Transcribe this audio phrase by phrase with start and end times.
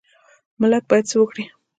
[0.59, 1.43] ملت باید څه وکړي؟